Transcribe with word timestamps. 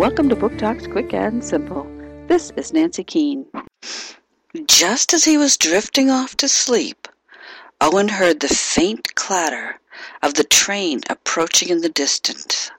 Welcome 0.00 0.30
to 0.30 0.34
Book 0.34 0.56
Talks 0.56 0.86
Quick 0.86 1.12
and 1.12 1.44
Simple. 1.44 1.86
This 2.26 2.52
is 2.56 2.72
Nancy 2.72 3.04
Keane. 3.04 3.44
Just 4.66 5.12
as 5.12 5.26
he 5.26 5.36
was 5.36 5.58
drifting 5.58 6.08
off 6.08 6.34
to 6.38 6.48
sleep, 6.48 7.06
Owen 7.82 8.08
heard 8.08 8.40
the 8.40 8.48
faint 8.48 9.14
clatter 9.14 9.78
of 10.22 10.32
the 10.32 10.44
train 10.44 11.02
approaching 11.10 11.68
in 11.68 11.82
the 11.82 11.90
distance. 11.90 12.70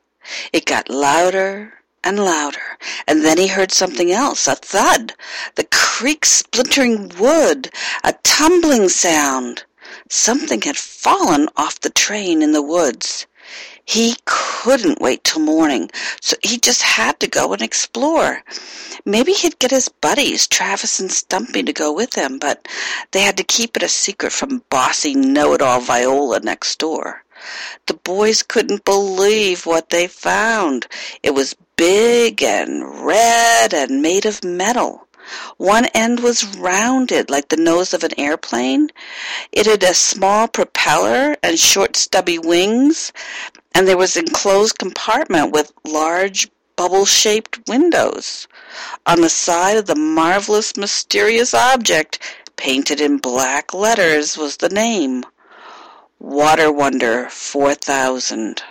It 0.51 0.65
got 0.65 0.89
louder 0.89 1.75
and 2.03 2.17
louder, 2.17 2.79
and 3.07 3.23
then 3.23 3.37
he 3.37 3.45
heard 3.45 3.71
something 3.71 4.11
else 4.11 4.47
a 4.47 4.55
thud, 4.55 5.13
the 5.53 5.67
creak 5.71 6.25
splintering 6.25 7.11
wood, 7.19 7.69
a 8.03 8.13
tumbling 8.23 8.89
sound. 8.89 9.63
Something 10.09 10.63
had 10.63 10.75
fallen 10.75 11.49
off 11.55 11.81
the 11.81 11.91
train 11.91 12.41
in 12.41 12.51
the 12.51 12.63
woods. 12.63 13.27
He 13.85 14.15
couldn't 14.25 15.01
wait 15.01 15.23
till 15.23 15.41
morning, 15.41 15.89
so 16.21 16.35
he 16.43 16.57
just 16.57 16.81
had 16.81 17.19
to 17.19 17.27
go 17.27 17.51
and 17.51 17.61
explore. 17.61 18.43
Maybe 19.05 19.33
he'd 19.33 19.59
get 19.59 19.71
his 19.71 19.89
buddies, 19.89 20.47
Travis 20.47 20.99
and 20.99 21.11
Stumpy, 21.11 21.63
to 21.63 21.73
go 21.73 21.91
with 21.91 22.13
him, 22.15 22.37
but 22.37 22.67
they 23.11 23.21
had 23.21 23.37
to 23.37 23.43
keep 23.43 23.75
it 23.75 23.83
a 23.83 23.89
secret 23.89 24.31
from 24.31 24.63
bossy 24.69 25.15
know-it-all 25.15 25.81
Viola 25.81 26.39
next 26.39 26.77
door. 26.79 27.23
The 27.87 27.95
boys 27.95 28.43
couldn't 28.43 28.85
believe 28.85 29.65
what 29.65 29.89
they 29.89 30.07
found. 30.07 30.87
It 31.23 31.31
was 31.31 31.55
big 31.75 32.43
and 32.43 33.03
red 33.03 33.73
and 33.73 34.01
made 34.03 34.27
of 34.27 34.43
metal. 34.43 35.07
One 35.57 35.85
end 35.93 36.19
was 36.19 36.43
rounded 36.57 37.29
like 37.29 37.49
the 37.49 37.57
nose 37.57 37.93
of 37.93 38.03
an 38.03 38.19
airplane. 38.19 38.89
It 39.51 39.65
had 39.65 39.83
a 39.83 39.93
small 39.93 40.47
propeller 40.47 41.35
and 41.43 41.59
short 41.59 41.95
stubby 41.95 42.39
wings, 42.39 43.13
and 43.73 43.87
there 43.87 43.97
was 43.97 44.15
an 44.15 44.27
enclosed 44.27 44.77
compartment 44.77 45.51
with 45.51 45.71
large 45.85 46.49
bubble-shaped 46.75 47.67
windows. 47.67 48.47
On 49.05 49.21
the 49.21 49.29
side 49.29 49.77
of 49.77 49.85
the 49.85 49.95
marvelous 49.95 50.75
mysterious 50.75 51.53
object, 51.53 52.17
painted 52.55 52.99
in 52.99 53.17
black 53.17 53.73
letters, 53.73 54.37
was 54.37 54.57
the 54.57 54.69
name, 54.69 55.25
Water 56.19 56.71
Wonder 56.71 57.29
4000. 57.29 58.63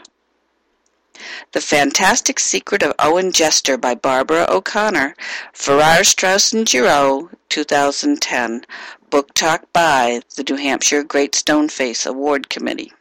The 1.52 1.60
Fantastic 1.60 2.38
Secret 2.40 2.82
of 2.82 2.94
Owen 2.98 3.32
Jester 3.32 3.76
by 3.76 3.94
Barbara 3.94 4.46
O'Connor, 4.48 5.14
Farrar, 5.52 6.04
Straus 6.04 6.52
and 6.52 6.68
Giroux, 6.68 7.30
2010. 7.48 8.64
Book 9.10 9.34
Talk 9.34 9.64
by 9.72 10.22
the 10.36 10.44
New 10.44 10.56
Hampshire 10.56 11.02
Great 11.02 11.34
Stone 11.34 11.68
Face 11.68 12.06
Award 12.06 12.48
Committee. 12.48 12.92